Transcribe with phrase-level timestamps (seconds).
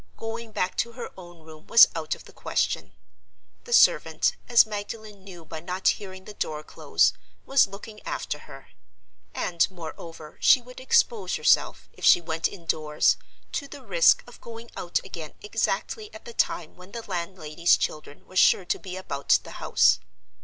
[0.17, 2.93] Going back to her own room was out of the question.
[3.65, 7.13] The servant (as Magdalen knew by not hearing the door close)
[7.45, 8.69] was looking after her;
[9.35, 13.15] and, moreover, she would expose herself, if she went indoors,
[13.51, 18.25] to the risk of going out again exactly at the time when the landlady's children
[18.25, 19.99] were sure to be about the house.